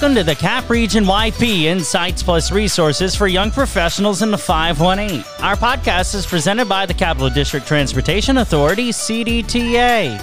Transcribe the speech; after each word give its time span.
Welcome 0.00 0.16
to 0.16 0.24
the 0.24 0.34
CAP 0.34 0.70
Region 0.70 1.04
YP 1.04 1.64
Insights 1.64 2.22
Plus 2.22 2.50
Resources 2.50 3.14
for 3.14 3.26
Young 3.26 3.50
Professionals 3.50 4.22
in 4.22 4.30
the 4.30 4.38
518. 4.38 5.22
Our 5.44 5.56
podcast 5.56 6.14
is 6.14 6.24
presented 6.24 6.70
by 6.70 6.86
the 6.86 6.94
Capital 6.94 7.28
District 7.28 7.66
Transportation 7.66 8.38
Authority, 8.38 8.92
CDTA. 8.92 10.18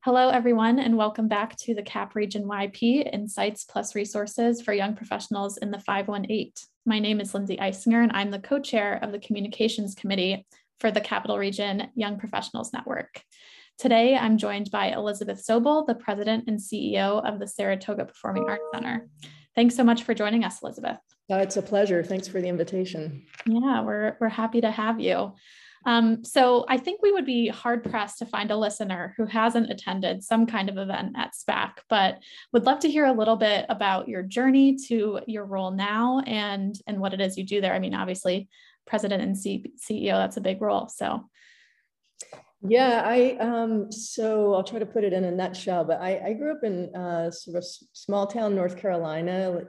Hello, 0.00 0.28
everyone, 0.28 0.78
and 0.78 0.98
welcome 0.98 1.28
back 1.28 1.56
to 1.60 1.74
the 1.74 1.82
CAP 1.82 2.14
Region 2.14 2.44
YP 2.44 3.10
Insights 3.10 3.64
Plus 3.64 3.94
Resources 3.94 4.60
for 4.60 4.74
Young 4.74 4.94
Professionals 4.94 5.56
in 5.56 5.70
the 5.70 5.78
518. 5.78 6.52
My 6.84 6.98
name 6.98 7.20
is 7.20 7.32
Lindsay 7.32 7.56
Eisinger, 7.58 8.02
and 8.02 8.10
I'm 8.12 8.32
the 8.32 8.40
co 8.40 8.58
chair 8.58 8.98
of 9.02 9.12
the 9.12 9.20
Communications 9.20 9.94
Committee 9.94 10.44
for 10.80 10.90
the 10.90 11.00
Capital 11.00 11.38
Region 11.38 11.88
Young 11.94 12.18
Professionals 12.18 12.72
Network. 12.72 13.22
Today, 13.78 14.16
I'm 14.16 14.36
joined 14.36 14.68
by 14.72 14.88
Elizabeth 14.88 15.44
Sobol, 15.48 15.86
the 15.86 15.94
president 15.94 16.48
and 16.48 16.58
CEO 16.58 17.24
of 17.24 17.38
the 17.38 17.46
Saratoga 17.46 18.06
Performing 18.06 18.46
Arts 18.48 18.64
Center. 18.74 19.08
Thanks 19.54 19.76
so 19.76 19.84
much 19.84 20.02
for 20.02 20.12
joining 20.12 20.42
us, 20.42 20.60
Elizabeth. 20.60 20.98
Uh, 21.30 21.36
it's 21.36 21.56
a 21.56 21.62
pleasure. 21.62 22.02
Thanks 22.02 22.26
for 22.26 22.40
the 22.40 22.48
invitation. 22.48 23.26
Yeah, 23.46 23.82
we're, 23.82 24.16
we're 24.20 24.28
happy 24.28 24.60
to 24.60 24.70
have 24.72 24.98
you. 24.98 25.34
Um, 25.84 26.24
so 26.24 26.64
I 26.68 26.76
think 26.76 27.02
we 27.02 27.12
would 27.12 27.26
be 27.26 27.48
hard 27.48 27.84
pressed 27.84 28.18
to 28.18 28.26
find 28.26 28.50
a 28.50 28.56
listener 28.56 29.14
who 29.16 29.26
hasn't 29.26 29.70
attended 29.70 30.22
some 30.22 30.46
kind 30.46 30.68
of 30.68 30.78
event 30.78 31.16
at 31.16 31.32
SPAC, 31.34 31.78
but 31.88 32.18
would 32.52 32.64
love 32.64 32.80
to 32.80 32.90
hear 32.90 33.06
a 33.06 33.12
little 33.12 33.36
bit 33.36 33.66
about 33.68 34.08
your 34.08 34.22
journey 34.22 34.76
to 34.88 35.20
your 35.26 35.44
role 35.44 35.70
now 35.70 36.20
and 36.26 36.80
and 36.86 37.00
what 37.00 37.14
it 37.14 37.20
is 37.20 37.36
you 37.36 37.44
do 37.44 37.60
there. 37.60 37.74
I 37.74 37.78
mean, 37.78 37.94
obviously, 37.94 38.48
president 38.86 39.22
and 39.22 39.36
C- 39.36 39.72
CEO 39.78 40.12
that's 40.12 40.36
a 40.36 40.42
big 40.42 40.60
role. 40.60 40.88
So. 40.88 41.28
Yeah, 42.64 43.02
I 43.04 43.36
um, 43.40 43.90
so 43.90 44.54
I'll 44.54 44.62
try 44.62 44.78
to 44.78 44.86
put 44.86 45.02
it 45.02 45.12
in 45.12 45.24
a 45.24 45.32
nutshell. 45.32 45.84
But 45.84 46.00
I, 46.00 46.20
I 46.26 46.32
grew 46.34 46.52
up 46.52 46.62
in 46.62 46.94
uh, 46.94 47.32
sort 47.32 47.56
of 47.56 47.64
small 47.92 48.28
town 48.28 48.54
North 48.54 48.76
Carolina, 48.76 49.64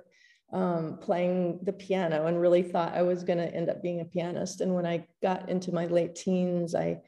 um, 0.53 0.97
playing 1.01 1.59
the 1.63 1.73
piano 1.73 2.27
and 2.27 2.39
really 2.39 2.63
thought 2.63 2.93
I 2.93 3.01
was 3.01 3.23
going 3.23 3.39
to 3.39 3.53
end 3.53 3.69
up 3.69 3.81
being 3.81 4.01
a 4.01 4.05
pianist. 4.05 4.61
And 4.61 4.73
when 4.73 4.85
I 4.85 5.07
got 5.21 5.49
into 5.49 5.73
my 5.73 5.87
late 5.87 6.15
teens, 6.15 6.75
I 6.75 7.01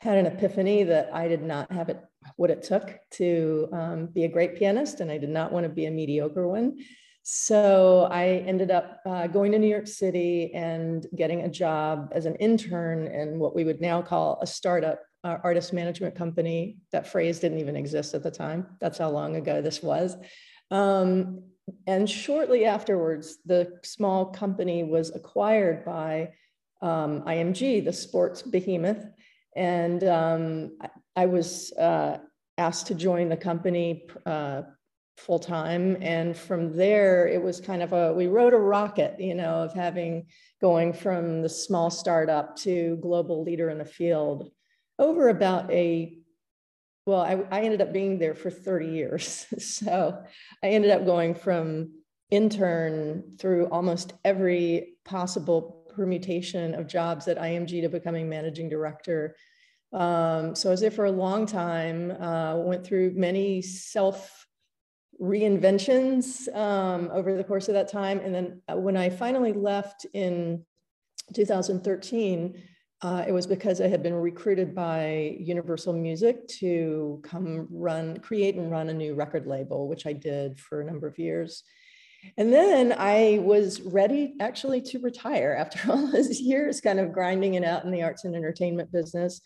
had 0.00 0.18
an 0.18 0.26
epiphany 0.26 0.82
that 0.84 1.10
I 1.12 1.28
did 1.28 1.42
not 1.42 1.70
have 1.70 1.88
it 1.88 2.02
what 2.36 2.50
it 2.50 2.62
took 2.62 2.98
to 3.12 3.68
um, 3.72 4.06
be 4.06 4.24
a 4.24 4.28
great 4.28 4.56
pianist, 4.56 5.00
and 5.00 5.12
I 5.12 5.18
did 5.18 5.28
not 5.28 5.52
want 5.52 5.64
to 5.64 5.70
be 5.70 5.86
a 5.86 5.90
mediocre 5.90 6.48
one. 6.48 6.78
So 7.22 8.08
I 8.10 8.44
ended 8.46 8.70
up 8.70 9.00
uh, 9.06 9.26
going 9.26 9.52
to 9.52 9.58
New 9.58 9.68
York 9.68 9.86
City 9.86 10.52
and 10.54 11.06
getting 11.14 11.42
a 11.42 11.48
job 11.48 12.12
as 12.12 12.26
an 12.26 12.36
intern 12.36 13.06
in 13.06 13.38
what 13.38 13.54
we 13.54 13.64
would 13.64 13.80
now 13.80 14.02
call 14.02 14.38
a 14.42 14.46
startup 14.46 15.00
uh, 15.24 15.38
artist 15.42 15.72
management 15.72 16.14
company. 16.14 16.78
That 16.92 17.06
phrase 17.06 17.40
didn't 17.40 17.58
even 17.58 17.76
exist 17.76 18.14
at 18.14 18.22
the 18.22 18.30
time. 18.30 18.66
That's 18.80 18.98
how 18.98 19.10
long 19.10 19.36
ago 19.36 19.60
this 19.60 19.82
was. 19.82 20.16
Um, 20.70 21.42
and 21.86 22.08
shortly 22.08 22.64
afterwards, 22.64 23.38
the 23.44 23.78
small 23.82 24.26
company 24.26 24.84
was 24.84 25.14
acquired 25.14 25.84
by 25.84 26.32
um, 26.82 27.22
IMG, 27.22 27.84
the 27.84 27.92
sports 27.92 28.42
behemoth. 28.42 29.04
And 29.56 30.04
um, 30.04 30.78
I, 31.16 31.26
was 31.26 31.72
uh, 31.72 32.18
asked 32.58 32.88
to 32.88 32.94
join 32.94 33.28
the 33.28 33.36
company 33.36 34.06
uh, 34.26 34.62
full 35.16 35.38
time. 35.38 35.96
And 36.00 36.36
from 36.36 36.76
there, 36.76 37.26
it 37.26 37.42
was 37.42 37.60
kind 37.60 37.82
of 37.82 37.92
a, 37.92 38.12
we 38.12 38.26
rode 38.26 38.52
a 38.52 38.58
rocket, 38.58 39.18
you 39.18 39.34
know, 39.34 39.62
of 39.62 39.72
having 39.72 40.26
going 40.60 40.92
from 40.92 41.42
the 41.42 41.48
small 41.48 41.90
startup 41.90 42.56
to 42.56 42.98
global 43.00 43.42
leader 43.42 43.70
in 43.70 43.78
the 43.78 43.84
field 43.84 44.50
over 44.98 45.28
about 45.28 45.70
a 45.70 46.18
well, 47.06 47.20
I, 47.20 47.44
I 47.52 47.62
ended 47.62 47.80
up 47.80 47.92
being 47.92 48.18
there 48.18 48.34
for 48.34 48.50
30 48.50 48.88
years. 48.88 49.46
so 49.58 50.22
I 50.62 50.66
ended 50.66 50.90
up 50.90 51.06
going 51.06 51.34
from 51.34 51.92
intern 52.30 53.22
through 53.38 53.66
almost 53.66 54.12
every 54.24 54.96
possible 55.04 55.84
permutation 55.94 56.74
of 56.74 56.88
jobs 56.88 57.28
at 57.28 57.38
IMG 57.38 57.80
to 57.82 57.88
becoming 57.88 58.28
managing 58.28 58.68
director. 58.68 59.36
Um, 59.92 60.54
so 60.56 60.68
I 60.68 60.72
was 60.72 60.80
there 60.80 60.90
for 60.90 61.04
a 61.04 61.12
long 61.12 61.46
time, 61.46 62.10
uh, 62.10 62.56
went 62.56 62.84
through 62.84 63.12
many 63.14 63.62
self 63.62 64.46
reinventions 65.22 66.54
um, 66.54 67.08
over 67.12 67.36
the 67.36 67.44
course 67.44 67.68
of 67.68 67.74
that 67.74 67.88
time. 67.88 68.18
And 68.18 68.34
then 68.34 68.62
uh, 68.70 68.76
when 68.76 68.96
I 68.96 69.08
finally 69.08 69.52
left 69.52 70.04
in 70.12 70.66
2013, 71.34 72.62
uh, 73.02 73.24
it 73.26 73.32
was 73.32 73.46
because 73.46 73.80
I 73.80 73.88
had 73.88 74.02
been 74.02 74.14
recruited 74.14 74.74
by 74.74 75.36
Universal 75.38 75.92
Music 75.94 76.48
to 76.60 77.20
come 77.22 77.68
run, 77.70 78.18
create 78.18 78.54
and 78.54 78.70
run 78.70 78.88
a 78.88 78.94
new 78.94 79.14
record 79.14 79.46
label, 79.46 79.86
which 79.86 80.06
I 80.06 80.14
did 80.14 80.58
for 80.58 80.80
a 80.80 80.84
number 80.84 81.06
of 81.06 81.18
years. 81.18 81.62
And 82.38 82.52
then 82.52 82.94
I 82.96 83.38
was 83.42 83.82
ready 83.82 84.34
actually 84.40 84.80
to 84.80 84.98
retire 84.98 85.54
after 85.58 85.78
all 85.92 86.10
those 86.10 86.40
years, 86.40 86.80
kind 86.80 86.98
of 86.98 87.12
grinding 87.12 87.54
it 87.54 87.64
out 87.64 87.84
in 87.84 87.90
the 87.90 88.02
arts 88.02 88.24
and 88.24 88.34
entertainment 88.34 88.90
business, 88.90 89.42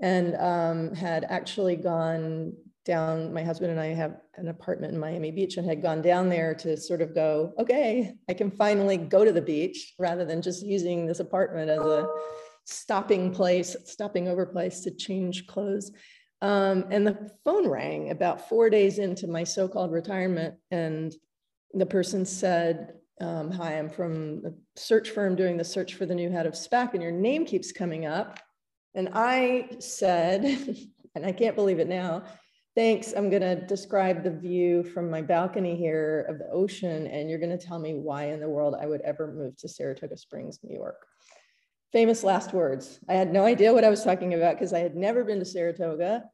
and 0.00 0.36
um, 0.36 0.94
had 0.94 1.24
actually 1.24 1.76
gone 1.76 2.52
down. 2.84 3.32
My 3.32 3.42
husband 3.42 3.70
and 3.70 3.80
I 3.80 3.94
have 3.94 4.16
an 4.36 4.48
apartment 4.48 4.92
in 4.92 5.00
Miami 5.00 5.30
Beach 5.30 5.56
and 5.56 5.66
had 5.66 5.82
gone 5.82 6.02
down 6.02 6.28
there 6.28 6.54
to 6.56 6.76
sort 6.76 7.00
of 7.00 7.14
go, 7.14 7.54
okay, 7.58 8.14
I 8.28 8.34
can 8.34 8.50
finally 8.50 8.98
go 8.98 9.24
to 9.24 9.32
the 9.32 9.42
beach 9.42 9.94
rather 9.98 10.26
than 10.26 10.42
just 10.42 10.64
using 10.64 11.06
this 11.06 11.20
apartment 11.20 11.70
as 11.70 11.80
a 11.80 12.06
stopping 12.64 13.32
place, 13.32 13.76
stopping 13.84 14.28
over 14.28 14.46
place 14.46 14.80
to 14.80 14.90
change 14.90 15.46
clothes. 15.46 15.92
Um, 16.42 16.86
and 16.90 17.06
the 17.06 17.30
phone 17.44 17.68
rang 17.68 18.10
about 18.10 18.48
four 18.48 18.70
days 18.70 18.98
into 18.98 19.26
my 19.26 19.44
so 19.44 19.68
called 19.68 19.92
retirement. 19.92 20.54
And 20.70 21.14
the 21.74 21.86
person 21.86 22.24
said, 22.24 22.94
um, 23.20 23.50
Hi, 23.50 23.78
I'm 23.78 23.90
from 23.90 24.42
the 24.42 24.56
search 24.76 25.10
firm 25.10 25.36
doing 25.36 25.56
the 25.56 25.64
search 25.64 25.94
for 25.94 26.06
the 26.06 26.14
new 26.14 26.30
head 26.30 26.46
of 26.46 26.54
SPAC, 26.54 26.94
and 26.94 27.02
your 27.02 27.12
name 27.12 27.44
keeps 27.44 27.72
coming 27.72 28.06
up. 28.06 28.40
And 28.94 29.10
I 29.12 29.68
said, 29.78 30.44
and 31.14 31.26
I 31.26 31.32
can't 31.32 31.56
believe 31.56 31.78
it 31.78 31.88
now, 31.88 32.22
thanks. 32.74 33.12
I'm 33.14 33.28
going 33.28 33.42
to 33.42 33.56
describe 33.66 34.24
the 34.24 34.30
view 34.30 34.82
from 34.82 35.10
my 35.10 35.20
balcony 35.20 35.76
here 35.76 36.24
of 36.28 36.38
the 36.38 36.48
ocean, 36.50 37.06
and 37.08 37.28
you're 37.28 37.38
going 37.38 37.56
to 37.56 37.66
tell 37.66 37.78
me 37.78 37.94
why 37.94 38.28
in 38.28 38.40
the 38.40 38.48
world 38.48 38.74
I 38.80 38.86
would 38.86 39.02
ever 39.02 39.30
move 39.30 39.56
to 39.58 39.68
Saratoga 39.68 40.16
Springs, 40.16 40.60
New 40.62 40.74
York 40.74 41.06
famous 41.92 42.22
last 42.22 42.52
words. 42.52 43.00
I 43.08 43.14
had 43.14 43.32
no 43.32 43.44
idea 43.44 43.72
what 43.72 43.84
I 43.84 43.90
was 43.90 44.04
talking 44.04 44.34
about 44.34 44.54
because 44.54 44.72
I 44.72 44.78
had 44.78 44.96
never 44.96 45.24
been 45.24 45.38
to 45.38 45.44
Saratoga. 45.44 46.24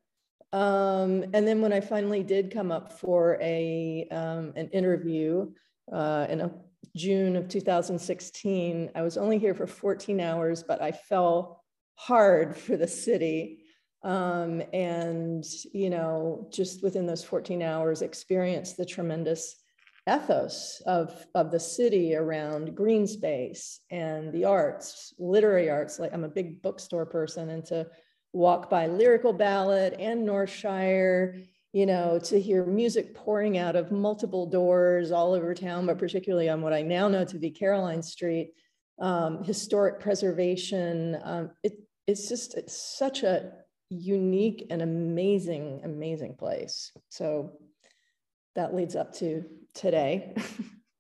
Um, 0.53 1.25
and 1.35 1.47
then 1.47 1.61
when 1.61 1.73
I 1.73 1.81
finally 1.81 2.23
did 2.23 2.53
come 2.53 2.71
up 2.71 2.93
for 2.93 3.39
a 3.41 4.07
um, 4.11 4.53
an 4.57 4.69
interview 4.69 5.51
uh, 5.93 6.27
in 6.29 6.51
June 6.95 7.37
of 7.37 7.49
2016, 7.49 8.91
I 8.95 9.03
was 9.03 9.17
only 9.17 9.39
here 9.39 9.55
for 9.55 9.67
14 9.67 10.21
hours, 10.21 10.63
but 10.63 10.81
I 10.81 10.93
fell 10.93 11.63
hard 11.97 12.57
for 12.57 12.77
the 12.77 12.89
city. 12.89 13.65
Um, 14.03 14.63
and, 14.73 15.45
you 15.73 15.91
know, 15.91 16.49
just 16.53 16.83
within 16.83 17.07
those 17.07 17.25
14 17.25 17.63
hours, 17.63 18.03
experienced 18.03 18.77
the 18.77 18.87
tremendous 18.87 19.57
ethos 20.09 20.83
of, 20.87 21.27
of 21.35 21.51
the 21.51 21.61
city 21.61 22.15
around 22.15 22.75
green 22.75 23.07
space 23.07 23.81
and 23.91 24.33
the 24.33 24.45
arts, 24.45 25.13
literary 25.19 25.69
arts. 25.69 25.99
Like 25.99 26.13
I'm 26.13 26.25
a 26.25 26.29
big 26.29 26.63
bookstore 26.63 27.07
person, 27.07 27.51
and 27.51 27.65
to 27.67 27.87
walk 28.33 28.71
by 28.71 28.87
Lyrical 28.87 29.33
Ballad 29.33 29.95
and 29.95 30.27
Northshire, 30.27 31.45
you 31.73 31.87
know, 31.87 32.19
to 32.21 32.41
hear 32.41 32.65
music 32.65 33.15
pouring 33.15 33.59
out 33.59 33.77
of 33.77 33.91
multiple 33.91 34.47
doors 34.47 35.11
all 35.11 35.33
over 35.33 35.55
town, 35.55 35.87
but 35.87 35.99
particularly 35.99 36.49
on 36.49 36.63
what 36.63 36.73
I 36.73 36.83
now 36.83 37.09
know 37.09 37.25
to 37.25 37.39
be 37.39 37.51
Caroline 37.51 38.03
Street, 38.03 38.53
um, 39.01 39.43
historic 39.43 40.01
preservation. 40.01 41.19
Um, 41.23 41.51
it, 41.63 41.79
it's 42.07 42.29
just 42.29 42.57
it's 42.57 42.77
such 42.77 43.25
a 43.25 43.53
unique 43.91 44.67
and 44.71 44.83
amazing, 44.83 45.81
amazing 45.85 46.35
place. 46.35 46.93
So 47.09 47.59
that 48.57 48.75
leads 48.75 48.97
up 48.97 49.15
to 49.15 49.45
today. 49.75 50.35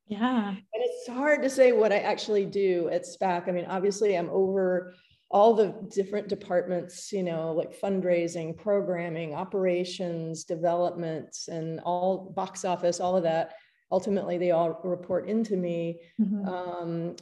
Yeah. 0.08 0.50
and 0.50 0.58
it's 0.72 1.08
hard 1.08 1.42
to 1.42 1.50
say 1.50 1.72
what 1.72 1.92
I 1.92 1.98
actually 1.98 2.46
do 2.46 2.88
at 2.92 3.04
SPAC. 3.04 3.48
I 3.48 3.50
mean, 3.50 3.64
obviously, 3.64 4.14
I'm 4.14 4.30
over 4.30 4.94
all 5.30 5.54
the 5.54 5.74
different 5.92 6.28
departments, 6.28 7.12
you 7.12 7.24
know, 7.24 7.52
like 7.52 7.78
fundraising, 7.80 8.56
programming, 8.56 9.34
operations, 9.34 10.44
developments, 10.44 11.48
and 11.48 11.80
all 11.80 12.32
box 12.36 12.64
office, 12.64 13.00
all 13.00 13.16
of 13.16 13.24
that. 13.24 13.54
Ultimately, 13.90 14.38
they 14.38 14.52
all 14.52 14.80
report 14.84 15.28
into 15.28 15.56
me. 15.56 16.00
Mm-hmm. 16.20 16.48
Um, 16.48 17.16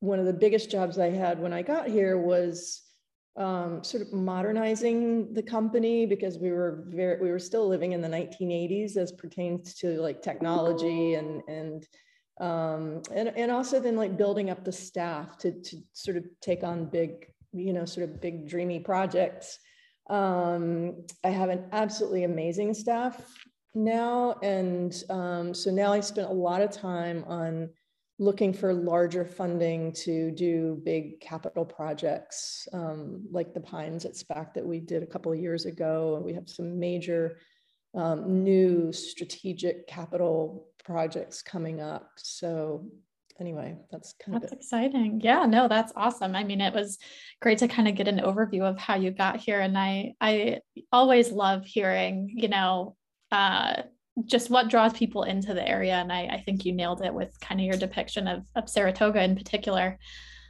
one 0.00 0.18
of 0.18 0.26
the 0.26 0.32
biggest 0.32 0.70
jobs 0.70 0.98
I 0.98 1.10
had 1.10 1.38
when 1.38 1.52
I 1.52 1.62
got 1.62 1.88
here 1.88 2.18
was 2.18 2.82
um, 3.36 3.82
sort 3.82 4.02
of 4.02 4.12
modernizing 4.12 5.32
the 5.34 5.42
company 5.42 6.06
because 6.06 6.38
we 6.38 6.52
were 6.52 6.84
very 6.88 7.20
we 7.20 7.30
were 7.30 7.38
still 7.38 7.66
living 7.68 7.92
in 7.92 8.00
the 8.00 8.08
1980s 8.08 8.96
as 8.96 9.10
pertains 9.12 9.74
to 9.74 10.00
like 10.00 10.22
technology 10.22 11.14
and 11.14 11.42
and 11.48 11.86
Um, 12.40 13.02
and, 13.14 13.28
and 13.36 13.50
also 13.52 13.78
then 13.78 13.96
like 13.96 14.16
building 14.16 14.50
up 14.50 14.64
the 14.64 14.72
staff 14.72 15.38
to, 15.38 15.52
to 15.52 15.76
sort 15.92 16.16
of 16.16 16.24
take 16.40 16.64
on 16.64 16.86
big, 16.90 17.10
you 17.52 17.72
know, 17.72 17.84
sort 17.84 18.08
of 18.08 18.20
big 18.20 18.48
dreamy 18.48 18.80
projects. 18.80 19.58
Um, 20.10 21.06
I 21.22 21.30
have 21.30 21.50
an 21.50 21.66
absolutely 21.70 22.24
amazing 22.24 22.74
staff 22.74 23.14
now. 23.74 24.34
And 24.42 24.92
um, 25.10 25.54
so 25.54 25.70
now 25.70 25.92
I 25.92 26.00
spent 26.00 26.28
a 26.28 26.32
lot 26.32 26.60
of 26.60 26.70
time 26.72 27.24
on 27.28 27.70
looking 28.18 28.52
for 28.52 28.72
larger 28.72 29.24
funding 29.24 29.92
to 29.92 30.30
do 30.30 30.80
big 30.84 31.20
capital 31.20 31.64
projects 31.64 32.68
um, 32.72 33.26
like 33.30 33.52
the 33.52 33.60
Pines 33.60 34.04
at 34.04 34.14
SPAC 34.14 34.54
that 34.54 34.64
we 34.64 34.78
did 34.78 35.02
a 35.02 35.06
couple 35.06 35.32
of 35.32 35.38
years 35.38 35.66
ago. 35.66 36.20
We 36.24 36.32
have 36.34 36.48
some 36.48 36.78
major 36.78 37.38
um, 37.94 38.44
new 38.44 38.92
strategic 38.92 39.86
capital 39.88 40.68
projects 40.84 41.42
coming 41.42 41.80
up. 41.80 42.10
So 42.16 42.86
anyway, 43.40 43.76
that's 43.90 44.14
kind 44.14 44.34
that's 44.34 44.44
of 44.44 44.50
That's 44.50 44.66
exciting. 44.66 45.20
Yeah, 45.20 45.46
no, 45.46 45.66
that's 45.66 45.92
awesome. 45.96 46.36
I 46.36 46.44
mean, 46.44 46.60
it 46.60 46.74
was 46.74 46.98
great 47.40 47.58
to 47.58 47.68
kind 47.68 47.88
of 47.88 47.96
get 47.96 48.08
an 48.08 48.20
overview 48.20 48.62
of 48.62 48.78
how 48.78 48.94
you 48.94 49.10
got 49.10 49.38
here. 49.38 49.60
And 49.60 49.76
I 49.76 50.14
I 50.20 50.60
always 50.92 51.32
love 51.32 51.64
hearing, 51.64 52.30
you 52.34 52.48
know, 52.48 52.96
uh, 53.32 53.82
just 54.26 54.50
what 54.50 54.70
draws 54.70 54.92
people 54.92 55.24
into 55.24 55.54
the 55.54 55.68
area. 55.68 55.94
And 55.94 56.12
I, 56.12 56.26
I 56.26 56.42
think 56.44 56.64
you 56.64 56.72
nailed 56.72 57.02
it 57.02 57.12
with 57.12 57.38
kind 57.40 57.60
of 57.60 57.66
your 57.66 57.76
depiction 57.76 58.28
of, 58.28 58.46
of 58.54 58.68
Saratoga 58.68 59.22
in 59.22 59.34
particular. 59.34 59.98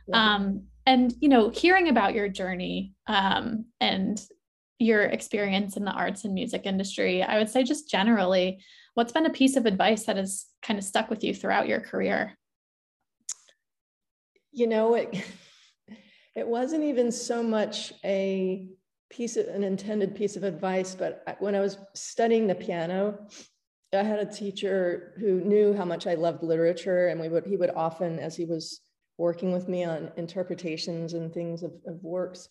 Yeah. 0.07 0.35
Um, 0.35 0.65
and, 0.87 1.15
you 1.21 1.29
know, 1.29 1.49
hearing 1.49 1.89
about 1.89 2.15
your 2.15 2.29
journey 2.29 2.93
um, 3.07 3.65
and 3.81 4.21
your 4.79 5.03
experience 5.03 5.77
in 5.77 5.85
the 5.85 5.93
arts 5.93 6.25
and 6.25 6.35
music 6.35 6.67
industry, 6.67 7.23
I 7.23 7.39
would 7.39 7.49
say 7.49 7.63
just 7.63 7.91
generally, 7.91 8.59
what's 8.93 9.13
been 9.13 9.27
a 9.27 9.31
piece 9.31 9.57
of 9.57 9.65
advice 9.65 10.05
that 10.05 10.19
has 10.19 10.47
kind 10.63 10.79
of 10.79 10.85
stuck 10.85 11.09
with 11.09 11.25
you 11.25 11.33
throughout 11.33 11.69
your 11.69 11.81
career? 11.81 12.37
You 14.53 14.67
know, 14.67 14.95
it, 14.95 15.25
it 16.37 16.47
wasn't 16.47 16.85
even 16.85 17.11
so 17.11 17.43
much 17.43 17.95
a 18.05 18.69
piece 19.09 19.37
of 19.37 19.47
an 19.47 19.65
intended 19.65 20.15
piece 20.15 20.37
of 20.37 20.43
advice, 20.43 20.95
but 20.95 21.25
when 21.39 21.55
I 21.55 21.61
was 21.61 21.79
studying 21.95 22.47
the 22.47 22.55
piano, 22.55 23.27
I 23.95 24.03
had 24.03 24.19
a 24.19 24.27
teacher 24.27 25.15
who 25.19 25.41
knew 25.41 25.73
how 25.75 25.85
much 25.85 26.07
I 26.07 26.15
loved 26.15 26.43
literature, 26.43 27.09
and 27.09 27.21
we 27.21 27.29
would 27.29 27.47
he 27.47 27.57
would 27.57 27.71
often, 27.71 28.19
as 28.19 28.37
he 28.37 28.45
was 28.45 28.81
working 29.19 29.53
with 29.53 29.69
me 29.69 29.85
on 29.85 30.11
interpretations 30.17 31.15
and 31.15 31.33
things 31.33 31.63
of, 31.63 31.73
of 31.87 32.03
works, 32.03 32.49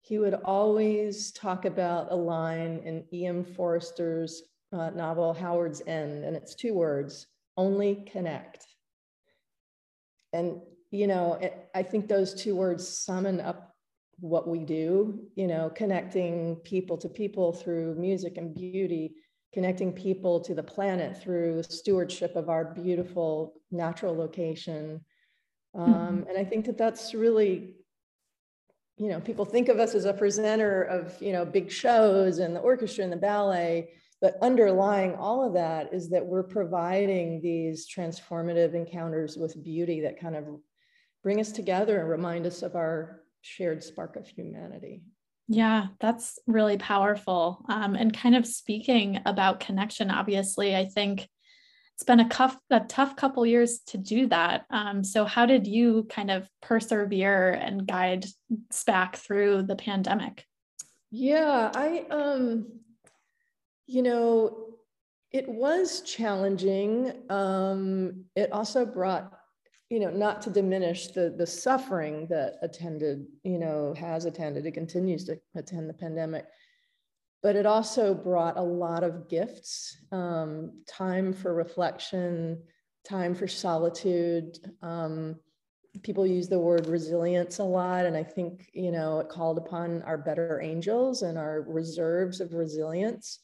he 0.00 0.18
would 0.18 0.34
always 0.34 1.32
talk 1.32 1.64
about 1.64 2.12
a 2.12 2.16
line 2.16 2.80
in 2.84 3.04
E.M. 3.12 3.44
Forster's 3.44 4.42
uh, 4.72 4.90
novel 4.90 5.32
Howard's 5.32 5.82
End, 5.86 6.24
and 6.24 6.36
it's 6.36 6.54
two 6.54 6.74
words: 6.74 7.26
only 7.56 8.06
connect. 8.10 8.66
And 10.32 10.60
you 10.90 11.06
know, 11.06 11.34
it, 11.34 11.68
I 11.74 11.82
think 11.82 12.08
those 12.08 12.34
two 12.34 12.54
words 12.54 12.86
summon 12.86 13.40
up 13.40 13.74
what 14.20 14.48
we 14.48 14.60
do. 14.60 15.20
You 15.34 15.46
know, 15.46 15.70
connecting 15.70 16.56
people 16.56 16.98
to 16.98 17.08
people 17.08 17.52
through 17.52 17.94
music 17.94 18.36
and 18.36 18.54
beauty 18.54 19.14
connecting 19.52 19.92
people 19.92 20.40
to 20.40 20.54
the 20.54 20.62
planet 20.62 21.20
through 21.20 21.62
stewardship 21.62 22.36
of 22.36 22.48
our 22.48 22.64
beautiful 22.74 23.54
natural 23.70 24.14
location. 24.14 25.00
Um, 25.74 25.94
mm-hmm. 25.94 26.28
And 26.28 26.38
I 26.38 26.44
think 26.44 26.66
that 26.66 26.78
that's 26.78 27.14
really, 27.14 27.74
you 28.98 29.08
know, 29.08 29.20
people 29.20 29.44
think 29.44 29.68
of 29.68 29.78
us 29.78 29.94
as 29.94 30.04
a 30.04 30.12
presenter 30.12 30.82
of, 30.82 31.20
you 31.20 31.32
know, 31.32 31.44
big 31.44 31.70
shows 31.70 32.38
and 32.38 32.54
the 32.54 32.60
orchestra 32.60 33.04
and 33.04 33.12
the 33.12 33.16
ballet, 33.16 33.90
but 34.20 34.36
underlying 34.42 35.14
all 35.14 35.46
of 35.46 35.54
that 35.54 35.94
is 35.94 36.10
that 36.10 36.26
we're 36.26 36.42
providing 36.42 37.40
these 37.40 37.88
transformative 37.88 38.74
encounters 38.74 39.36
with 39.36 39.62
beauty 39.62 40.00
that 40.00 40.20
kind 40.20 40.36
of 40.36 40.44
bring 41.22 41.40
us 41.40 41.52
together 41.52 42.00
and 42.00 42.08
remind 42.08 42.44
us 42.44 42.62
of 42.62 42.74
our 42.74 43.22
shared 43.42 43.82
spark 43.82 44.16
of 44.16 44.26
humanity. 44.26 45.02
Yeah, 45.48 45.86
that's 45.98 46.38
really 46.46 46.76
powerful. 46.76 47.64
Um, 47.68 47.94
and 47.94 48.14
kind 48.14 48.36
of 48.36 48.46
speaking 48.46 49.20
about 49.24 49.60
connection, 49.60 50.10
obviously, 50.10 50.76
I 50.76 50.84
think 50.84 51.26
it's 51.94 52.04
been 52.04 52.20
a 52.20 52.28
tough, 52.28 52.56
a 52.70 52.80
tough 52.80 53.16
couple 53.16 53.46
years 53.46 53.80
to 53.86 53.98
do 53.98 54.28
that. 54.28 54.66
Um, 54.70 55.02
so, 55.02 55.24
how 55.24 55.46
did 55.46 55.66
you 55.66 56.06
kind 56.10 56.30
of 56.30 56.48
persevere 56.60 57.52
and 57.52 57.86
guide 57.86 58.26
SPAC 58.70 59.16
through 59.16 59.62
the 59.62 59.74
pandemic? 59.74 60.44
Yeah, 61.10 61.72
I, 61.74 62.04
um, 62.10 62.66
you 63.86 64.02
know, 64.02 64.74
it 65.32 65.48
was 65.48 66.02
challenging. 66.02 67.12
Um, 67.30 68.26
it 68.36 68.52
also 68.52 68.84
brought 68.84 69.32
you 69.90 70.00
know, 70.00 70.10
not 70.10 70.42
to 70.42 70.50
diminish 70.50 71.08
the 71.08 71.34
the 71.36 71.46
suffering 71.46 72.26
that 72.28 72.56
attended, 72.62 73.26
you 73.42 73.58
know, 73.58 73.94
has 73.98 74.24
attended, 74.26 74.66
it 74.66 74.72
continues 74.72 75.24
to 75.24 75.38
attend 75.54 75.88
the 75.88 75.94
pandemic, 75.94 76.46
but 77.42 77.56
it 77.56 77.66
also 77.66 78.14
brought 78.14 78.58
a 78.58 78.62
lot 78.62 79.02
of 79.02 79.28
gifts, 79.28 79.96
um, 80.12 80.82
time 80.86 81.32
for 81.32 81.54
reflection, 81.54 82.62
time 83.08 83.34
for 83.34 83.48
solitude. 83.48 84.58
Um, 84.82 85.36
people 86.02 86.26
use 86.26 86.48
the 86.48 86.58
word 86.58 86.86
resilience 86.86 87.58
a 87.58 87.64
lot, 87.64 88.04
and 88.04 88.16
I 88.16 88.24
think 88.24 88.68
you 88.74 88.92
know 88.92 89.20
it 89.20 89.30
called 89.30 89.56
upon 89.56 90.02
our 90.02 90.18
better 90.18 90.60
angels 90.60 91.22
and 91.22 91.38
our 91.38 91.64
reserves 91.66 92.40
of 92.40 92.52
resilience. 92.52 93.38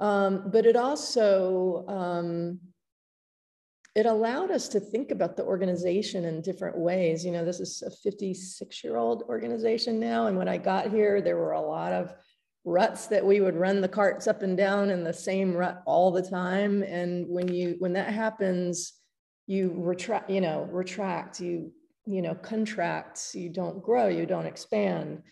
Um, 0.00 0.50
but 0.50 0.66
it 0.66 0.76
also 0.76 1.84
um, 1.88 2.58
it 3.94 4.06
allowed 4.06 4.50
us 4.50 4.68
to 4.68 4.80
think 4.80 5.12
about 5.12 5.36
the 5.36 5.44
organization 5.44 6.24
in 6.24 6.42
different 6.42 6.76
ways. 6.76 7.24
You 7.24 7.30
know, 7.30 7.44
this 7.44 7.60
is 7.60 7.82
a 7.82 7.90
56 7.90 8.82
year 8.82 8.96
old 8.96 9.22
organization 9.28 10.00
now. 10.00 10.26
And 10.26 10.36
when 10.36 10.48
I 10.48 10.58
got 10.58 10.90
here, 10.90 11.22
there 11.22 11.36
were 11.36 11.52
a 11.52 11.60
lot 11.60 11.92
of 11.92 12.12
ruts 12.64 13.06
that 13.06 13.24
we 13.24 13.40
would 13.40 13.56
run 13.56 13.80
the 13.80 13.88
carts 13.88 14.26
up 14.26 14.42
and 14.42 14.56
down 14.56 14.90
in 14.90 15.04
the 15.04 15.12
same 15.12 15.54
rut 15.54 15.82
all 15.86 16.10
the 16.10 16.22
time. 16.22 16.82
And 16.82 17.28
when 17.28 17.46
you, 17.46 17.76
when 17.78 17.92
that 17.92 18.12
happens, 18.12 18.94
you 19.46 19.72
retract, 19.76 20.28
you 20.28 20.40
know, 20.40 20.68
retract, 20.72 21.40
you, 21.40 21.70
you 22.06 22.22
know, 22.22 22.34
contract, 22.34 23.20
you 23.34 23.48
don't 23.48 23.82
grow, 23.82 24.08
you 24.08 24.26
don't 24.26 24.46
expand. 24.46 25.22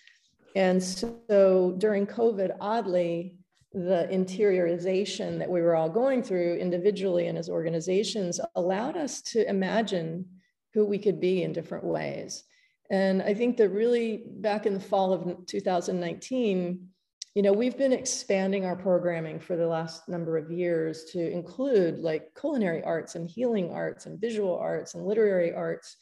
And 0.55 0.83
so 0.83 1.75
during 1.79 2.07
COVID, 2.07 2.57
oddly, 2.61 3.39
the 3.75 4.07
interiorization 4.11 5.39
that 5.39 5.51
we 5.51 5.63
were 5.63 5.75
all 5.75 5.89
going 5.89 6.23
through 6.23 6.57
individually 6.57 7.27
and 7.27 7.39
as 7.39 7.49
organizations 7.49 8.41
allowed 8.55 8.97
us 8.97 9.23
to 9.23 9.49
imagine 9.49 10.27
who 10.75 10.85
we 10.85 10.99
could 10.99 11.21
be 11.21 11.43
in 11.43 11.53
different 11.53 11.85
ways. 11.85 12.45
And 12.91 13.23
I 13.23 13.33
think 13.33 13.57
that 13.57 13.71
really 13.71 14.25
back 14.27 14.67
in 14.67 14.75
the 14.75 14.81
fall 14.81 15.13
of 15.13 15.47
2019, 15.47 16.89
you 17.35 17.43
know, 17.43 17.53
we've 17.53 17.79
been 17.79 17.95
expanding 17.95 18.67
our 18.67 18.77
programming 18.77 19.41
for 19.41 19.57
the 19.57 19.67
last 19.67 20.07
number 20.07 20.37
of 20.37 20.51
years 20.51 21.05
to 21.13 21.31
include 21.31 22.01
like 22.01 22.35
culinary 22.39 22.85
arts 22.85 23.15
and 23.15 23.29
healing 23.29 23.71
arts 23.71 24.05
and 24.05 24.21
visual 24.21 24.59
arts 24.59 24.95
and 24.95 25.07
literary 25.07 25.55
arts. 25.55 25.97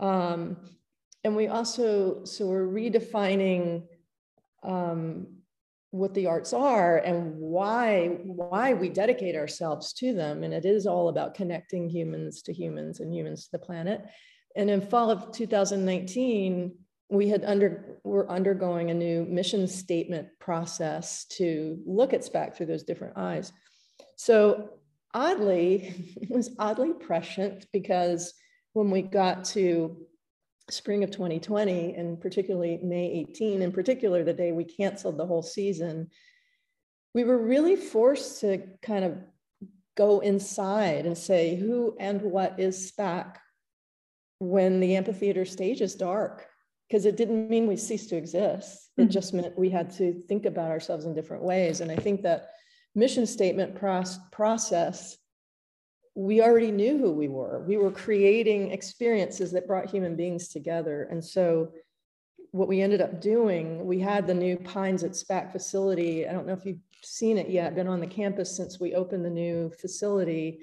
Um, 0.00 0.56
and 1.22 1.36
we 1.36 1.46
also, 1.46 2.24
so 2.24 2.46
we're 2.46 2.66
redefining 2.66 3.84
um, 4.64 5.28
what 5.94 6.12
the 6.12 6.26
arts 6.26 6.52
are 6.52 6.98
and 6.98 7.36
why 7.36 8.08
why 8.24 8.74
we 8.74 8.88
dedicate 8.88 9.36
ourselves 9.36 9.92
to 9.92 10.12
them. 10.12 10.42
And 10.42 10.52
it 10.52 10.64
is 10.64 10.86
all 10.86 11.08
about 11.08 11.34
connecting 11.34 11.88
humans 11.88 12.42
to 12.42 12.52
humans 12.52 12.98
and 12.98 13.14
humans 13.14 13.44
to 13.44 13.52
the 13.52 13.60
planet. 13.60 14.04
And 14.56 14.68
in 14.68 14.80
fall 14.80 15.08
of 15.08 15.30
2019 15.30 16.72
we 17.10 17.28
had 17.28 17.44
under 17.44 18.00
we're 18.02 18.28
undergoing 18.28 18.90
a 18.90 18.94
new 18.94 19.24
mission 19.24 19.68
statement 19.68 20.26
process 20.40 21.26
to 21.26 21.78
look 21.86 22.12
at 22.12 22.22
SPAC 22.22 22.56
through 22.56 22.66
those 22.66 22.82
different 22.82 23.16
eyes. 23.16 23.52
So 24.16 24.70
oddly 25.14 26.12
it 26.16 26.28
was 26.28 26.56
oddly 26.58 26.92
prescient 26.92 27.66
because 27.72 28.34
when 28.72 28.90
we 28.90 29.02
got 29.02 29.44
to 29.44 29.96
spring 30.70 31.04
of 31.04 31.10
2020 31.10 31.94
and 31.94 32.20
particularly 32.20 32.78
May 32.82 33.26
18, 33.30 33.62
in 33.62 33.72
particular, 33.72 34.24
the 34.24 34.32
day 34.32 34.52
we 34.52 34.64
canceled 34.64 35.18
the 35.18 35.26
whole 35.26 35.42
season, 35.42 36.10
we 37.14 37.24
were 37.24 37.38
really 37.38 37.76
forced 37.76 38.40
to 38.40 38.62
kind 38.82 39.04
of 39.04 39.18
go 39.96 40.20
inside 40.20 41.06
and 41.06 41.16
say 41.16 41.54
who 41.54 41.96
and 42.00 42.20
what 42.22 42.58
is 42.58 42.92
SPAC 42.92 43.36
when 44.38 44.80
the 44.80 44.96
amphitheater 44.96 45.44
stage 45.44 45.80
is 45.80 45.94
dark. 45.94 46.46
Because 46.88 47.06
it 47.06 47.16
didn't 47.16 47.48
mean 47.48 47.66
we 47.66 47.76
ceased 47.76 48.10
to 48.10 48.16
exist. 48.16 48.90
It 48.96 49.02
mm-hmm. 49.02 49.10
just 49.10 49.32
meant 49.32 49.58
we 49.58 49.70
had 49.70 49.90
to 49.92 50.12
think 50.12 50.44
about 50.44 50.70
ourselves 50.70 51.06
in 51.06 51.14
different 51.14 51.42
ways. 51.42 51.80
And 51.80 51.90
I 51.90 51.96
think 51.96 52.22
that 52.22 52.50
mission 52.94 53.26
statement 53.26 53.74
process 53.74 55.16
we 56.14 56.40
already 56.40 56.70
knew 56.70 56.96
who 56.98 57.12
we 57.12 57.28
were. 57.28 57.60
We 57.66 57.76
were 57.76 57.90
creating 57.90 58.70
experiences 58.70 59.50
that 59.52 59.66
brought 59.66 59.90
human 59.90 60.14
beings 60.14 60.48
together. 60.48 61.08
And 61.10 61.24
so 61.24 61.72
what 62.52 62.68
we 62.68 62.80
ended 62.80 63.00
up 63.00 63.20
doing, 63.20 63.84
we 63.84 63.98
had 63.98 64.26
the 64.26 64.34
new 64.34 64.56
Pines 64.56 65.02
at 65.02 65.12
SPAC 65.12 65.50
facility. 65.50 66.26
I 66.28 66.32
don't 66.32 66.46
know 66.46 66.52
if 66.52 66.64
you've 66.64 66.78
seen 67.02 67.36
it 67.36 67.50
yet, 67.50 67.74
been 67.74 67.88
on 67.88 67.98
the 67.98 68.06
campus 68.06 68.56
since 68.56 68.78
we 68.78 68.94
opened 68.94 69.24
the 69.24 69.30
new 69.30 69.70
facility. 69.80 70.60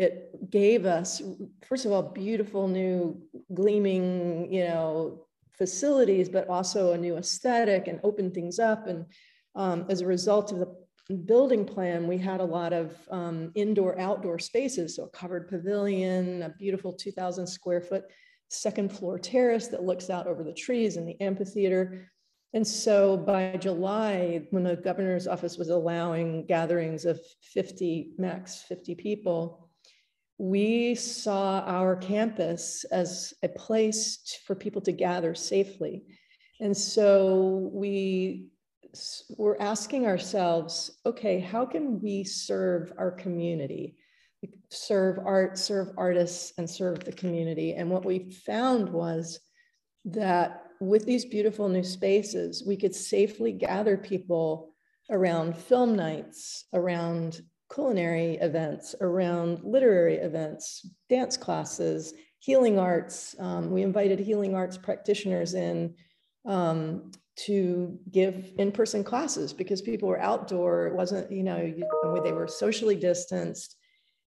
it 0.00 0.50
gave 0.50 0.84
us, 0.84 1.22
first 1.66 1.84
of 1.84 1.92
all, 1.92 2.02
beautiful 2.02 2.66
new 2.68 3.20
gleaming, 3.54 4.52
you 4.52 4.64
know, 4.64 5.26
facilities, 5.52 6.28
but 6.28 6.48
also 6.48 6.92
a 6.92 6.98
new 6.98 7.16
aesthetic 7.16 7.88
and 7.88 8.00
opened 8.02 8.34
things 8.34 8.58
up. 8.58 8.86
And 8.86 9.06
um, 9.54 9.86
as 9.88 10.00
a 10.00 10.06
result 10.06 10.52
of 10.52 10.58
the 10.58 10.74
building 11.16 11.64
plan, 11.64 12.06
we 12.06 12.18
had 12.18 12.40
a 12.40 12.44
lot 12.44 12.72
of 12.72 12.94
um, 13.10 13.50
indoor 13.54 13.98
outdoor 13.98 14.38
spaces. 14.38 14.96
So 14.96 15.04
a 15.04 15.08
covered 15.10 15.48
pavilion, 15.48 16.42
a 16.42 16.50
beautiful 16.50 16.92
2,000 16.92 17.46
square 17.46 17.80
foot 17.80 18.04
second 18.50 18.90
floor 18.90 19.18
terrace 19.18 19.68
that 19.68 19.84
looks 19.84 20.10
out 20.10 20.26
over 20.26 20.42
the 20.42 20.52
trees 20.52 20.96
and 20.96 21.06
the 21.06 21.20
amphitheater. 21.20 22.10
And 22.54 22.66
so 22.66 23.16
by 23.16 23.56
July, 23.58 24.46
when 24.50 24.62
the 24.62 24.76
governor's 24.76 25.26
office 25.26 25.58
was 25.58 25.68
allowing 25.68 26.46
gatherings 26.46 27.04
of 27.04 27.20
50, 27.42 28.12
max 28.16 28.62
50 28.62 28.94
people, 28.94 29.68
we 30.38 30.94
saw 30.94 31.60
our 31.66 31.96
campus 31.96 32.84
as 32.84 33.34
a 33.42 33.48
place 33.48 34.40
for 34.46 34.54
people 34.54 34.80
to 34.82 34.92
gather 34.92 35.34
safely. 35.34 36.04
And 36.60 36.76
so 36.76 37.70
we 37.72 38.37
were 39.36 39.60
asking 39.60 40.06
ourselves, 40.06 40.98
okay, 41.04 41.40
how 41.40 41.66
can 41.66 42.00
we 42.00 42.24
serve 42.24 42.92
our 42.98 43.10
community? 43.10 43.96
Serve 44.70 45.18
art, 45.24 45.58
serve 45.58 45.88
artists, 45.96 46.52
and 46.58 46.68
serve 46.68 47.04
the 47.04 47.12
community. 47.12 47.74
And 47.74 47.90
what 47.90 48.04
we 48.04 48.30
found 48.30 48.88
was 48.88 49.40
that 50.04 50.64
with 50.80 51.04
these 51.04 51.24
beautiful 51.24 51.68
new 51.68 51.82
spaces, 51.82 52.64
we 52.66 52.76
could 52.76 52.94
safely 52.94 53.52
gather 53.52 53.96
people 53.96 54.74
around 55.10 55.56
film 55.56 55.96
nights, 55.96 56.64
around 56.72 57.40
culinary 57.72 58.36
events, 58.36 58.94
around 59.00 59.60
literary 59.62 60.16
events, 60.16 60.86
dance 61.08 61.36
classes, 61.36 62.14
healing 62.38 62.78
arts. 62.78 63.34
Um, 63.38 63.70
we 63.70 63.82
invited 63.82 64.18
healing 64.18 64.54
arts 64.54 64.78
practitioners 64.78 65.54
in 65.54 65.94
um, 66.46 67.10
to 67.46 67.98
give 68.10 68.52
in-person 68.58 69.04
classes 69.04 69.52
because 69.52 69.80
people 69.80 70.08
were 70.08 70.20
outdoor. 70.20 70.88
It 70.88 70.94
wasn't, 70.94 71.30
you 71.30 71.44
know, 71.44 71.72
they 72.24 72.32
were 72.32 72.48
socially 72.48 72.96
distanced. 72.96 73.76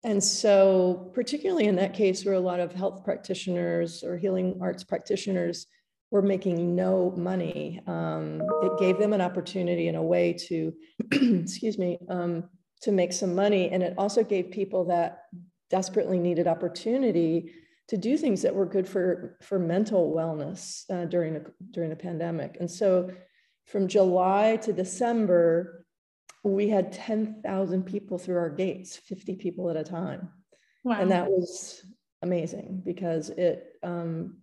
And 0.03 0.23
so, 0.23 1.11
particularly 1.13 1.65
in 1.65 1.75
that 1.75 1.93
case, 1.93 2.25
where 2.25 2.35
a 2.35 2.39
lot 2.39 2.59
of 2.59 2.73
health 2.73 3.03
practitioners 3.03 4.03
or 4.03 4.17
healing 4.17 4.57
arts 4.61 4.83
practitioners 4.83 5.67
were 6.09 6.21
making 6.21 6.75
no 6.75 7.13
money, 7.15 7.81
um, 7.87 8.41
it 8.63 8.79
gave 8.79 8.97
them 8.97 9.13
an 9.13 9.21
opportunity 9.21 9.87
and 9.87 9.97
a 9.97 10.01
way 10.01 10.33
to, 10.33 10.73
excuse 11.11 11.77
me, 11.77 11.99
um, 12.09 12.43
to 12.81 12.91
make 12.91 13.13
some 13.13 13.35
money. 13.35 13.69
And 13.69 13.81
it 13.83 13.93
also 13.97 14.23
gave 14.23 14.51
people 14.51 14.85
that 14.85 15.23
desperately 15.69 16.19
needed 16.19 16.47
opportunity 16.47 17.53
to 17.91 17.97
do 17.97 18.15
things 18.15 18.41
that 18.41 18.55
were 18.55 18.65
good 18.65 18.87
for, 18.87 19.37
for 19.41 19.59
mental 19.59 20.13
wellness 20.15 20.89
uh, 20.89 21.03
during, 21.03 21.33
the, 21.33 21.51
during 21.71 21.89
the 21.89 21.95
pandemic. 21.95 22.55
And 22.61 22.71
so 22.71 23.11
from 23.65 23.89
July 23.89 24.55
to 24.61 24.71
December, 24.71 25.85
we 26.45 26.69
had 26.69 26.93
10,000 26.93 27.83
people 27.83 28.17
through 28.17 28.37
our 28.37 28.49
gates, 28.49 28.95
50 28.95 29.35
people 29.35 29.69
at 29.69 29.75
a 29.75 29.83
time. 29.83 30.29
Wow. 30.85 31.01
And 31.01 31.11
that 31.11 31.29
was 31.29 31.85
amazing 32.21 32.81
because 32.85 33.29
it 33.29 33.73
um, 33.83 34.37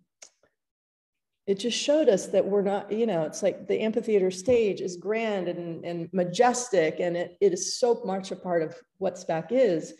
it 1.46 1.58
just 1.58 1.78
showed 1.78 2.10
us 2.10 2.26
that 2.26 2.44
we're 2.44 2.60
not, 2.60 2.92
you 2.92 3.06
know, 3.06 3.22
it's 3.22 3.42
like 3.42 3.66
the 3.66 3.80
amphitheater 3.80 4.30
stage 4.30 4.82
is 4.82 4.98
grand 4.98 5.48
and, 5.48 5.82
and 5.86 6.10
majestic, 6.12 7.00
and 7.00 7.16
it, 7.16 7.38
it 7.40 7.54
is 7.54 7.80
so 7.80 8.02
much 8.04 8.30
a 8.30 8.36
part 8.36 8.62
of 8.62 8.76
what 8.98 9.14
SPAC 9.14 9.46
is, 9.50 9.94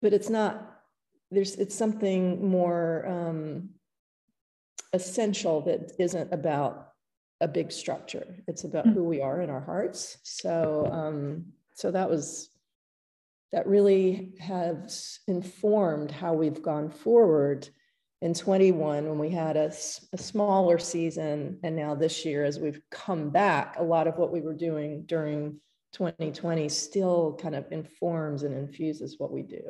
but 0.00 0.14
it's 0.14 0.30
not, 0.30 0.73
there's, 1.34 1.56
it's 1.56 1.74
something 1.74 2.48
more 2.48 3.06
um, 3.06 3.70
essential 4.92 5.60
that 5.62 5.92
isn't 5.98 6.32
about 6.32 6.88
a 7.40 7.48
big 7.48 7.72
structure. 7.72 8.26
It's 8.46 8.64
about 8.64 8.86
who 8.86 9.04
we 9.04 9.20
are 9.20 9.42
in 9.42 9.50
our 9.50 9.60
hearts. 9.60 10.18
So, 10.22 10.88
um, 10.90 11.46
so 11.74 11.90
that 11.90 12.08
was, 12.08 12.48
that 13.52 13.66
really 13.66 14.34
has 14.40 15.18
informed 15.26 16.10
how 16.10 16.32
we've 16.32 16.62
gone 16.62 16.90
forward 16.90 17.68
in 18.22 18.32
21 18.32 19.06
when 19.06 19.18
we 19.18 19.28
had 19.28 19.56
a, 19.56 19.72
a, 20.12 20.18
smaller 20.18 20.78
season 20.78 21.58
and 21.62 21.76
now 21.76 21.94
this 21.94 22.24
year 22.24 22.44
as 22.44 22.58
we've 22.58 22.80
come 22.90 23.28
back 23.28 23.76
a 23.78 23.82
lot 23.82 24.06
of 24.06 24.16
what 24.16 24.32
we 24.32 24.40
were 24.40 24.54
doing 24.54 25.04
during 25.06 25.60
2020 25.92 26.68
still 26.70 27.38
kind 27.40 27.54
of 27.54 27.70
informs 27.70 28.42
and 28.42 28.56
infuses 28.56 29.16
what 29.18 29.30
we 29.30 29.42
do 29.42 29.62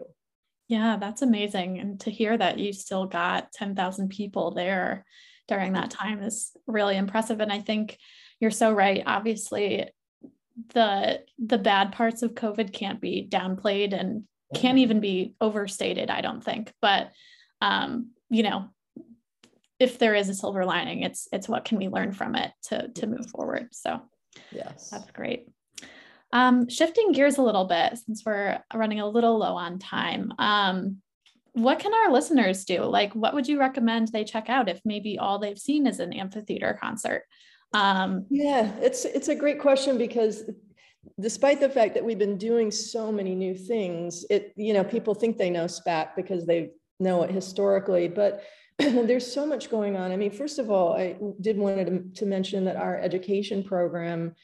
yeah 0.68 0.96
that's 0.96 1.22
amazing 1.22 1.78
and 1.78 2.00
to 2.00 2.10
hear 2.10 2.36
that 2.36 2.58
you 2.58 2.72
still 2.72 3.06
got 3.06 3.52
10,000 3.52 4.08
people 4.08 4.52
there 4.52 5.04
during 5.48 5.74
that 5.74 5.90
time 5.90 6.22
is 6.22 6.52
really 6.66 6.96
impressive 6.96 7.40
and 7.40 7.52
i 7.52 7.60
think 7.60 7.98
you're 8.40 8.50
so 8.50 8.72
right 8.72 9.02
obviously 9.06 9.88
the 10.72 11.20
the 11.38 11.58
bad 11.58 11.92
parts 11.92 12.22
of 12.22 12.34
covid 12.34 12.72
can't 12.72 13.00
be 13.00 13.26
downplayed 13.28 13.98
and 13.98 14.24
can't 14.54 14.78
even 14.78 15.00
be 15.00 15.34
overstated 15.40 16.10
i 16.10 16.20
don't 16.20 16.44
think 16.44 16.72
but 16.80 17.10
um, 17.60 18.10
you 18.30 18.42
know 18.42 18.68
if 19.80 19.98
there 19.98 20.14
is 20.14 20.28
a 20.28 20.34
silver 20.34 20.64
lining 20.64 21.02
it's 21.02 21.28
it's 21.32 21.48
what 21.48 21.64
can 21.64 21.78
we 21.78 21.88
learn 21.88 22.12
from 22.12 22.36
it 22.36 22.52
to 22.62 22.88
to 22.88 23.06
move 23.06 23.28
forward 23.30 23.68
so. 23.72 24.00
Yes. 24.50 24.90
That's 24.90 25.10
great 25.12 25.48
um, 26.34 26.68
shifting 26.68 27.12
gears 27.12 27.38
a 27.38 27.42
little 27.42 27.64
bit 27.64 27.96
since 27.96 28.22
we're 28.26 28.58
running 28.74 29.00
a 29.00 29.08
little 29.08 29.38
low 29.38 29.54
on 29.54 29.78
time 29.78 30.32
um, 30.38 30.98
what 31.52 31.78
can 31.78 31.94
our 31.94 32.12
listeners 32.12 32.64
do 32.64 32.82
like 32.82 33.14
what 33.14 33.32
would 33.32 33.48
you 33.48 33.58
recommend 33.58 34.08
they 34.08 34.24
check 34.24 34.50
out 34.50 34.68
if 34.68 34.80
maybe 34.84 35.18
all 35.18 35.38
they've 35.38 35.58
seen 35.58 35.86
is 35.86 36.00
an 36.00 36.12
amphitheater 36.12 36.78
concert 36.80 37.22
um, 37.72 38.26
yeah 38.28 38.70
it's 38.80 39.06
it's 39.06 39.28
a 39.28 39.34
great 39.34 39.58
question 39.58 39.96
because 39.96 40.50
despite 41.20 41.60
the 41.60 41.68
fact 41.68 41.94
that 41.94 42.04
we've 42.04 42.18
been 42.18 42.38
doing 42.38 42.70
so 42.70 43.10
many 43.10 43.34
new 43.34 43.54
things 43.54 44.26
it 44.28 44.52
you 44.56 44.74
know 44.74 44.84
people 44.84 45.14
think 45.14 45.38
they 45.38 45.50
know 45.50 45.64
spac 45.64 46.16
because 46.16 46.44
they 46.44 46.70
know 47.00 47.22
it 47.22 47.30
historically, 47.30 48.08
but 48.08 48.42
there's 48.78 49.30
so 49.30 49.46
much 49.46 49.70
going 49.70 49.96
on. 49.96 50.12
I 50.12 50.16
mean, 50.16 50.30
first 50.30 50.58
of 50.58 50.70
all, 50.70 50.94
I 50.94 51.16
did 51.40 51.56
want 51.56 51.86
to, 51.86 52.20
to 52.20 52.26
mention 52.26 52.64
that 52.64 52.76
our 52.76 52.98
education 52.98 53.62
program 53.62 54.34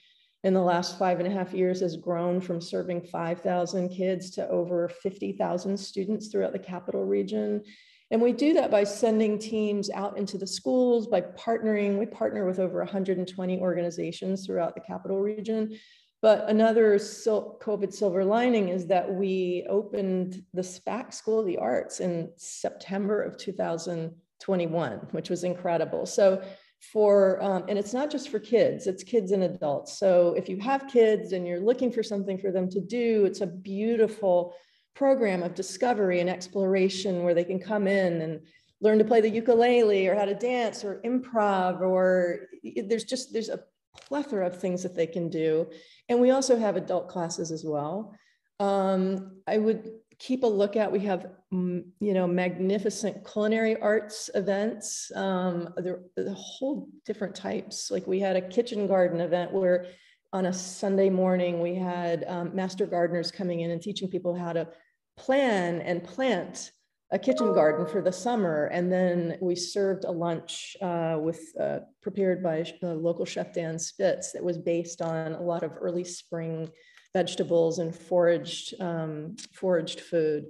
in 0.45 0.55
the 0.55 0.61
last 0.61 0.99
five 0.99 1.21
and 1.21 1.29
a 1.29 1.31
half 1.31 1.53
years 1.53 1.81
has 1.81 1.97
grown 1.97 2.41
from 2.41 2.61
serving 2.61 3.03
5,000 3.03 3.89
kids 3.91 4.31
to 4.31 4.49
over 4.49 4.89
50,000 4.89 5.77
students 5.77 6.29
throughout 6.29 6.53
the 6.53 6.59
capital 6.59 7.05
region. 7.05 7.63
And 8.11 8.21
we 8.21 8.33
do 8.33 8.55
that 8.55 8.71
by 8.71 8.85
sending 8.85 9.39
teams 9.39 9.91
out 9.91 10.19
into 10.19 10.39
the 10.39 10.47
schools, 10.47 11.07
by 11.07 11.21
partnering. 11.21 11.99
We 11.99 12.07
partner 12.07 12.47
with 12.47 12.59
over 12.59 12.79
120 12.79 13.61
organizations 13.61 14.47
throughout 14.47 14.75
the 14.75 14.81
capital 14.81 15.21
region 15.21 15.79
but 16.23 16.49
another 16.51 16.97
COVID 16.97 17.93
silver 17.93 18.25
lining 18.25 18.69
is 18.69 18.87
that 18.89 19.11
we 19.13 19.67
opened 19.71 20.43
the 20.53 20.63
SPAC 20.63 21.15
School 21.15 21.41
of 21.41 21.47
the 21.47 21.57
Arts 21.57 22.01
in 22.01 22.31
September 22.37 23.23
of 23.23 23.39
2021, 23.39 24.93
which 25.13 25.31
was 25.31 25.45
incredible. 25.45 26.05
So 26.05 26.43
for, 26.81 27.43
um, 27.43 27.65
and 27.69 27.79
it's 27.79 27.93
not 27.93 28.11
just 28.11 28.31
for 28.31 28.39
kids, 28.39 28.87
it's 28.87 29.05
kids 29.05 29.33
and 29.33 29.43
adults. 29.43 29.99
So 29.99 30.35
if 30.37 30.49
you 30.49 30.59
have 30.59 30.89
kids 30.89 31.33
and 31.33 31.47
you're 31.47 31.61
looking 31.61 31.93
for 31.93 32.03
something 32.03 32.39
for 32.39 32.51
them 32.51 32.69
to 32.71 32.81
do, 32.81 33.27
it's 33.27 33.43
a 33.43 33.47
beautiful 33.47 34.55
program 34.95 35.43
of 35.43 35.55
discovery 35.55 36.21
and 36.21 36.31
exploration 36.31 37.23
where 37.23 37.35
they 37.35 37.45
can 37.45 37.61
come 37.61 37.87
in 37.87 38.23
and 38.23 38.41
learn 38.81 38.99
to 38.99 39.05
play 39.05 39.21
the 39.21 39.29
ukulele 39.29 40.09
or 40.09 40.15
how 40.15 40.25
to 40.25 40.35
dance 40.35 40.85
or 40.85 41.01
improv 41.05 41.81
or 41.81 42.49
there's 42.87 43.05
just 43.05 43.33
there's 43.33 43.51
a 43.51 43.61
plethora 44.03 44.47
of 44.47 44.59
things 44.59 44.83
that 44.83 44.95
they 44.95 45.07
can 45.07 45.29
do 45.29 45.67
and 46.09 46.21
we 46.21 46.31
also 46.31 46.59
have 46.59 46.77
adult 46.77 47.09
classes 47.09 47.53
as 47.53 47.65
well. 47.65 48.15
Um, 48.59 49.41
I 49.47 49.59
would 49.59 49.91
keep 50.21 50.43
a 50.45 50.47
lookout. 50.47 50.93
We 50.93 51.00
have, 51.00 51.27
mm, 51.53 51.83
you 51.99 52.15
know, 52.15 52.27
magnificent 52.27 53.27
culinary 53.27 53.81
arts 53.81 54.31
events. 54.35 55.11
Um, 55.17 55.75
are 55.79 56.35
whole 56.35 56.89
different 57.07 57.35
types. 57.35 57.91
Like 57.91 58.07
we 58.07 58.21
had 58.21 58.37
a 58.37 58.43
kitchen 58.43 58.87
garden 58.87 59.21
event 59.21 59.53
where 59.53 59.87
on 60.33 60.47
a 60.47 60.53
Sunday 60.53 61.11
morning, 61.11 61.61
we 61.61 61.75
had 61.75 62.25
um, 62.29 62.55
master 62.55 62.87
gardeners 62.87 63.33
coming 63.33 63.61
in 63.61 63.71
and 63.71 63.83
teaching 63.83 64.09
people 64.09 64.37
how 64.37 64.53
to 64.53 64.69
plan 65.17 65.81
and 65.81 66.05
plant 66.05 66.71
a 67.12 67.19
kitchen 67.19 67.53
garden 67.53 67.87
for 67.87 68.00
the 68.00 68.12
summer. 68.12 68.67
And 68.67 68.93
then 68.93 69.37
we 69.41 69.57
served 69.57 70.05
a 70.05 70.12
lunch 70.12 70.77
uh, 70.81 71.17
with 71.21 71.41
uh, 71.59 71.81
prepared 72.03 72.43
by 72.43 72.65
uh, 72.83 72.89
local 72.93 73.25
chef 73.25 73.53
Dan 73.53 73.79
Spitz 73.79 74.33
that 74.33 74.45
was 74.45 74.59
based 74.59 75.03
on 75.03 75.33
a 75.33 75.43
lot 75.43 75.65
of 75.65 75.73
early 75.81 76.05
spring 76.05 76.71
vegetables 77.12 77.79
and 77.79 77.95
foraged, 77.95 78.81
um, 78.81 79.37
foraged 79.52 80.00
food. 80.00 80.47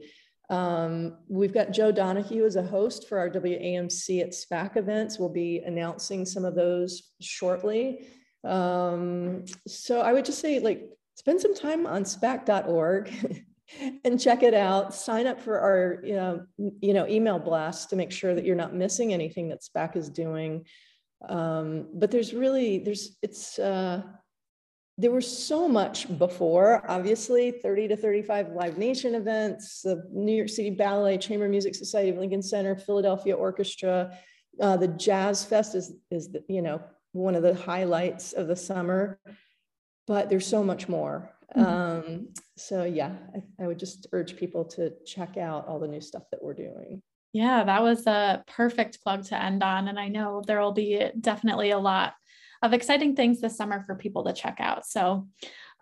Um, 0.50 1.18
we've 1.28 1.54
got 1.54 1.70
Joe 1.70 1.92
Donahue 1.92 2.44
as 2.44 2.56
a 2.56 2.62
host 2.62 3.08
for 3.08 3.18
our 3.18 3.30
WAMC 3.30 4.20
at 4.20 4.32
SPAC 4.32 4.76
events. 4.76 5.18
We'll 5.18 5.28
be 5.28 5.60
announcing 5.64 6.26
some 6.26 6.44
of 6.44 6.54
those 6.54 7.12
shortly. 7.20 8.06
Um, 8.42 9.44
so 9.68 10.00
I 10.00 10.12
would 10.12 10.24
just 10.24 10.40
say 10.40 10.58
like, 10.58 10.90
spend 11.14 11.40
some 11.40 11.54
time 11.54 11.86
on 11.86 12.04
spac.org. 12.04 13.44
and 14.04 14.20
check 14.20 14.42
it 14.42 14.54
out. 14.54 14.94
Sign 14.94 15.26
up 15.26 15.40
for 15.40 15.58
our 15.60 16.00
you 16.04 16.14
know, 16.14 16.44
you 16.58 16.92
know 16.94 17.06
email 17.06 17.38
blast 17.38 17.90
to 17.90 17.96
make 17.96 18.10
sure 18.10 18.34
that 18.34 18.44
you're 18.44 18.56
not 18.56 18.74
missing 18.74 19.12
anything 19.12 19.48
that 19.48 19.62
SPAC 19.62 19.96
is 19.96 20.10
doing. 20.10 20.66
Um, 21.28 21.88
but 21.94 22.10
there's 22.10 22.32
really 22.32 22.78
there's 22.78 23.16
it's 23.22 23.58
uh, 23.58 24.02
there 25.00 25.10
was 25.10 25.26
so 25.26 25.66
much 25.66 26.18
before. 26.18 26.84
Obviously, 26.88 27.50
30 27.50 27.88
to 27.88 27.96
35 27.96 28.50
Live 28.50 28.76
Nation 28.76 29.14
events, 29.14 29.80
the 29.80 30.04
New 30.12 30.34
York 30.34 30.50
City 30.50 30.70
Ballet, 30.70 31.16
Chamber 31.16 31.48
Music 31.48 31.74
Society 31.74 32.10
of 32.10 32.18
Lincoln 32.18 32.42
Center, 32.42 32.76
Philadelphia 32.76 33.34
Orchestra. 33.34 34.16
Uh, 34.60 34.76
the 34.76 34.88
Jazz 34.88 35.42
Fest 35.44 35.74
is 35.74 35.94
is 36.10 36.30
the, 36.30 36.44
you 36.48 36.60
know 36.60 36.82
one 37.12 37.34
of 37.34 37.42
the 37.42 37.54
highlights 37.54 38.34
of 38.34 38.46
the 38.46 38.54
summer, 38.54 39.18
but 40.06 40.28
there's 40.28 40.46
so 40.46 40.62
much 40.62 40.88
more. 40.88 41.30
Mm-hmm. 41.56 41.66
Um, 41.66 42.28
so 42.56 42.84
yeah, 42.84 43.12
I, 43.34 43.64
I 43.64 43.66
would 43.66 43.78
just 43.78 44.06
urge 44.12 44.36
people 44.36 44.64
to 44.66 44.92
check 45.06 45.36
out 45.38 45.66
all 45.66 45.80
the 45.80 45.88
new 45.88 46.00
stuff 46.00 46.24
that 46.30 46.42
we're 46.42 46.54
doing. 46.54 47.02
Yeah, 47.32 47.64
that 47.64 47.82
was 47.82 48.06
a 48.06 48.44
perfect 48.46 49.02
plug 49.02 49.24
to 49.26 49.40
end 49.40 49.62
on. 49.62 49.88
And 49.88 49.98
I 49.98 50.08
know 50.08 50.42
there 50.46 50.60
will 50.60 50.72
be 50.72 51.10
definitely 51.20 51.70
a 51.70 51.78
lot 51.78 52.14
of 52.62 52.72
exciting 52.72 53.16
things 53.16 53.40
this 53.40 53.56
summer 53.56 53.82
for 53.84 53.94
people 53.94 54.24
to 54.24 54.32
check 54.32 54.56
out. 54.60 54.86
So 54.86 55.28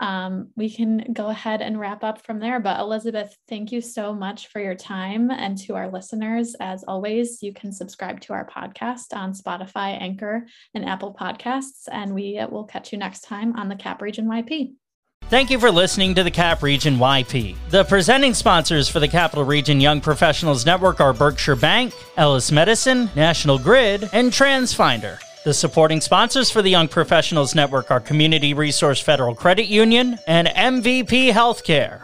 um, 0.01 0.51
we 0.57 0.71
can 0.71 1.13
go 1.13 1.29
ahead 1.29 1.61
and 1.61 1.79
wrap 1.79 2.05
up 2.05 2.25
from 2.25 2.39
there. 2.39 2.61
But 2.61 2.79
Elizabeth, 2.81 3.37
thank 3.49 3.73
you 3.73 3.81
so 3.81 4.15
much 4.15 4.47
for 4.49 4.61
your 4.61 4.75
time. 4.75 5.31
And 5.31 5.59
to 5.59 5.75
our 5.75 5.91
listeners, 5.91 6.55
as 6.61 6.85
always, 6.85 7.43
you 7.43 7.53
can 7.53 7.73
subscribe 7.73 8.21
to 8.23 8.33
our 8.33 8.47
podcast 8.49 9.13
on 9.13 9.33
Spotify, 9.33 10.01
Anchor, 10.01 10.47
and 10.75 10.85
Apple 10.85 11.17
Podcasts. 11.19 11.89
And 11.91 12.15
we 12.15 12.41
will 12.51 12.65
catch 12.65 12.93
you 12.93 12.99
next 12.99 13.23
time 13.23 13.57
on 13.57 13.69
the 13.69 13.77
Cap 13.77 14.01
Region 14.01 14.27
YP. 14.27 14.75
Thank 15.25 15.51
you 15.51 15.59
for 15.59 15.71
listening 15.71 16.15
to 16.15 16.23
the 16.23 16.31
Cap 16.31 16.63
Region 16.63 16.97
YP. 16.97 17.57
The 17.69 17.85
presenting 17.85 18.33
sponsors 18.33 18.89
for 18.89 18.99
the 18.99 19.09
Capital 19.09 19.45
Region 19.45 19.79
Young 19.79 20.01
Professionals 20.01 20.65
Network 20.65 21.01
are 21.01 21.13
Berkshire 21.13 21.57
Bank, 21.57 21.93
Ellis 22.17 22.51
Medicine, 22.51 23.11
National 23.15 23.59
Grid, 23.59 24.09
and 24.13 24.31
TransFinder. 24.31 25.19
The 25.49 25.55
supporting 25.55 26.03
sponsors 26.03 26.51
for 26.51 26.61
the 26.61 26.69
Young 26.69 26.89
Professionals 26.89 27.55
Network 27.55 27.91
are 27.91 28.01
Community 28.01 28.53
Resource 28.53 29.01
Federal 29.01 29.35
Credit 29.35 29.65
Union 29.65 30.19
and 30.27 30.47
MVP 30.47 31.33
Healthcare. 31.33 32.03